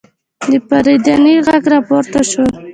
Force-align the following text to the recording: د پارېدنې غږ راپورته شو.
د 0.49 0.51
پارېدنې 0.69 1.35
غږ 1.47 1.63
راپورته 1.73 2.21
شو. 2.29 2.45